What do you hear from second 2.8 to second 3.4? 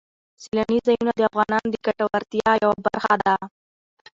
برخه ده.